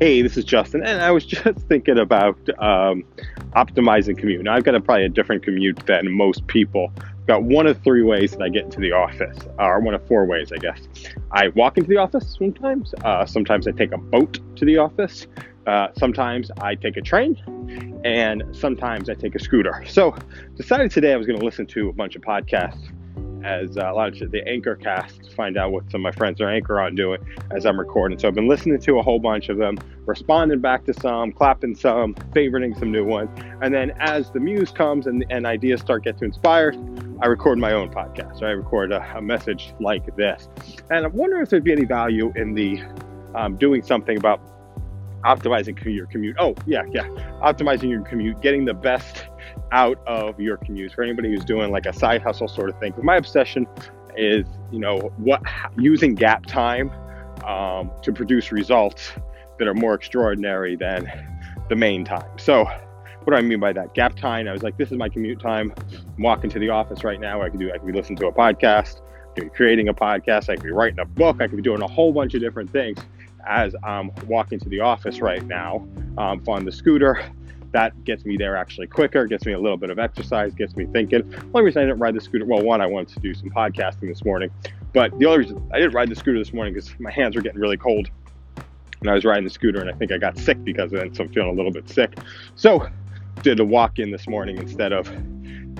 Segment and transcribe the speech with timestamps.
[0.00, 3.02] Hey, this is Justin, and I was just thinking about um,
[3.56, 4.44] optimizing commute.
[4.44, 6.92] Now, I've got a, probably a different commute than most people.
[6.96, 10.06] I've got one of three ways that I get into the office, or one of
[10.06, 10.86] four ways, I guess.
[11.32, 12.94] I walk into the office sometimes.
[13.02, 15.26] Uh, sometimes I take a boat to the office.
[15.66, 19.84] Uh, sometimes I take a train, and sometimes I take a scooter.
[19.88, 20.14] So,
[20.54, 22.88] decided today I was going to listen to a bunch of podcasts
[23.44, 26.40] as uh, a lot of the anchor cast find out what some of my friends
[26.40, 27.20] are anchor on doing
[27.50, 28.18] as I'm recording.
[28.18, 31.74] So I've been listening to a whole bunch of them, responding back to some, clapping
[31.74, 33.30] some, favoriting some new ones.
[33.62, 36.76] And then as the muse comes and, and ideas start getting inspired,
[37.20, 38.42] I record my own podcast.
[38.42, 40.48] I record a, a, message like this.
[40.90, 42.80] And I'm wondering if there'd be any value in the
[43.34, 44.40] um, doing something about
[45.24, 46.36] optimizing your commute.
[46.38, 47.08] Oh, yeah, yeah.
[47.42, 49.26] Optimizing your commute, getting the best
[49.72, 52.94] out of your commute for anybody who's doing like a side hustle sort of thing.
[53.02, 53.66] My obsession
[54.16, 55.42] is, you know, what
[55.76, 56.90] using gap time
[57.44, 59.12] um, to produce results
[59.58, 61.10] that are more extraordinary than
[61.68, 62.30] the main time.
[62.38, 62.64] So,
[63.24, 63.94] what do I mean by that?
[63.94, 64.48] Gap time.
[64.48, 65.74] I was like, this is my commute time.
[66.16, 67.42] I'm walking to the office right now.
[67.42, 67.70] I could do.
[67.70, 69.00] I could be listening to a podcast.
[69.32, 70.48] I could be creating a podcast.
[70.48, 71.42] I could be writing a book.
[71.42, 72.98] I could be doing a whole bunch of different things
[73.46, 77.22] as I'm walking to the office right now um, on the scooter
[77.72, 80.86] that gets me there actually quicker, gets me a little bit of exercise, gets me
[80.86, 81.28] thinking.
[81.28, 83.50] The only reason I didn't ride the scooter, well, one, I wanted to do some
[83.50, 84.50] podcasting this morning,
[84.92, 87.42] but the other reason I didn't ride the scooter this morning because my hands were
[87.42, 88.08] getting really cold.
[89.00, 91.14] And I was riding the scooter and I think I got sick because of it,
[91.14, 92.18] so I'm feeling a little bit sick.
[92.56, 92.88] So
[93.42, 95.08] did a walk in this morning instead of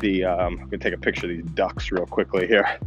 [0.00, 2.78] the, um, I'm gonna take a picture of these ducks real quickly here.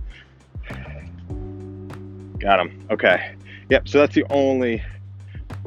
[2.40, 3.36] Got them, okay.
[3.70, 4.82] Yep, so that's the only,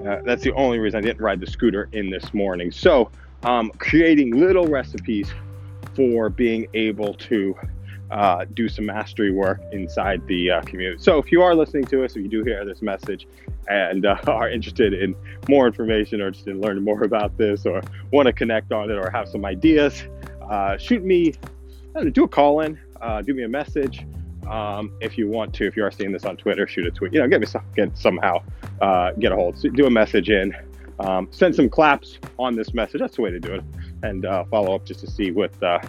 [0.06, 2.70] uh, that's the only reason I didn't ride the scooter in this morning.
[2.70, 3.10] So
[3.44, 5.32] um, creating little recipes
[5.94, 7.54] for being able to
[8.10, 11.02] uh, do some mastery work inside the uh, community.
[11.02, 13.26] So if you are listening to us, if you do hear this message
[13.68, 15.14] and uh, are interested in
[15.48, 18.94] more information or just in learning more about this or want to connect on it
[18.94, 20.04] or have some ideas,
[20.42, 21.34] uh, shoot me,
[21.94, 24.06] know, do a call in, uh, do me a message.
[24.48, 27.14] Um, if you want to, if you are seeing this on Twitter, shoot a tweet.
[27.14, 28.42] You know, get me some, get somehow
[28.82, 29.58] uh, get a hold.
[29.58, 30.54] So do a message in
[31.00, 33.00] um, send some claps on this message.
[33.00, 33.64] That's the way to do it,
[34.02, 35.80] and uh, follow up just to see what uh,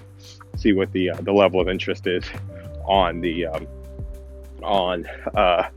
[0.58, 2.24] see what the uh, the level of interest is
[2.88, 3.68] on the um,
[4.64, 5.06] on
[5.36, 5.70] uh,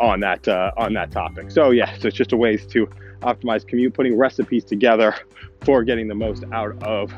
[0.00, 1.50] on that uh, on that topic.
[1.50, 2.86] So yeah, so it's just a ways to
[3.20, 5.14] optimize commute, putting recipes together
[5.60, 7.12] for getting the most out of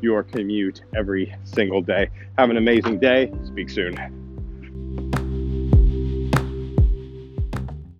[0.00, 2.10] your commute every single day.
[2.38, 3.32] Have an amazing day.
[3.44, 4.23] Speak soon.